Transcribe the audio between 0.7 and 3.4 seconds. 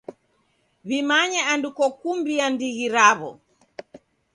W'imanye andu kokumbia ndighi raw'o.